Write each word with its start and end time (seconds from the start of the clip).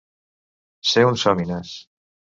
Ser 0.93 1.03
un 1.11 1.19
sòmines. 1.27 1.79